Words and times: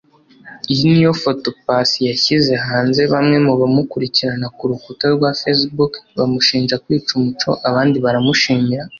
Iyi 0.71 0.85
niyo 0.91 1.11
foto 1.23 1.47
Paccy 1.65 1.99
yashyize 2.11 2.53
hanze 2.67 3.01
bamwe 3.13 3.37
mu 3.45 3.53
bamukurikirana 3.59 4.47
ku 4.57 4.63
rukuta 4.69 5.05
rwa 5.15 5.29
facebook 5.41 5.93
bamushinja 6.17 6.75
kwica 6.83 7.11
umuco 7.19 7.49
abandi 7.69 7.97
baramushimira 8.05 8.83